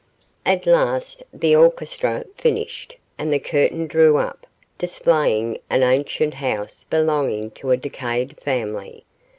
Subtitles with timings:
[0.47, 4.47] At last the orchestra finished, and the curtain drew up,
[4.79, 9.05] displaying an ancient house belonging to a decayed family.